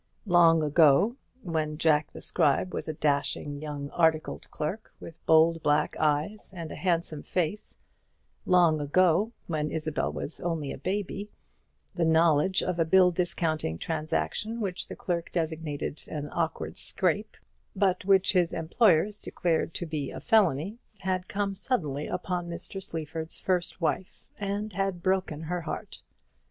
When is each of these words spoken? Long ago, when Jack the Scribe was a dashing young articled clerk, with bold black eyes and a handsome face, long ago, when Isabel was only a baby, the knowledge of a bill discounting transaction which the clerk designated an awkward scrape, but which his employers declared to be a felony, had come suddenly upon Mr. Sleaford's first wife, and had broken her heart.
Long 0.25 0.63
ago, 0.63 1.15
when 1.43 1.77
Jack 1.77 2.11
the 2.11 2.21
Scribe 2.21 2.73
was 2.73 2.87
a 2.87 2.93
dashing 2.93 3.61
young 3.61 3.91
articled 3.91 4.49
clerk, 4.49 4.91
with 4.99 5.23
bold 5.27 5.61
black 5.61 5.95
eyes 5.99 6.51
and 6.57 6.71
a 6.71 6.75
handsome 6.75 7.21
face, 7.21 7.77
long 8.47 8.81
ago, 8.81 9.31
when 9.45 9.69
Isabel 9.69 10.11
was 10.11 10.39
only 10.39 10.71
a 10.71 10.79
baby, 10.79 11.29
the 11.93 12.03
knowledge 12.03 12.63
of 12.63 12.79
a 12.79 12.83
bill 12.83 13.11
discounting 13.11 13.77
transaction 13.77 14.59
which 14.59 14.87
the 14.87 14.95
clerk 14.95 15.31
designated 15.31 16.01
an 16.07 16.31
awkward 16.31 16.79
scrape, 16.79 17.37
but 17.75 18.03
which 18.03 18.33
his 18.33 18.55
employers 18.55 19.19
declared 19.19 19.75
to 19.75 19.85
be 19.85 20.09
a 20.09 20.19
felony, 20.19 20.79
had 21.01 21.29
come 21.29 21.53
suddenly 21.53 22.07
upon 22.07 22.49
Mr. 22.49 22.81
Sleaford's 22.81 23.37
first 23.37 23.79
wife, 23.79 24.25
and 24.39 24.73
had 24.73 25.03
broken 25.03 25.41
her 25.41 25.61
heart. 25.61 26.01